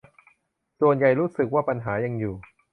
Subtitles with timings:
[0.79, 2.35] ส่วนใหญ่รู้สึกว่าปัญหายังอยู่